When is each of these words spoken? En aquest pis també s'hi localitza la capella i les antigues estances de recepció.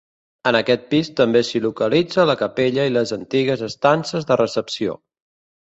En 0.51 0.55
aquest 0.59 0.87
pis 0.93 1.11
també 1.19 1.43
s'hi 1.49 1.61
localitza 1.65 2.25
la 2.31 2.37
capella 2.41 2.87
i 2.91 2.95
les 2.97 3.15
antigues 3.21 3.65
estances 3.71 4.29
de 4.33 4.41
recepció. 4.45 5.01